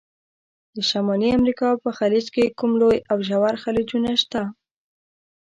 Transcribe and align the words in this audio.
د 0.75 0.77
شمالي 0.89 1.29
امریکا 1.37 1.69
په 1.83 1.89
خلیج 1.97 2.25
کې 2.35 2.53
کوم 2.59 2.71
لوی 2.81 2.97
او 3.11 3.17
ژور 3.27 3.55
خلیجونه 3.63 4.11
شته؟ 4.21 4.41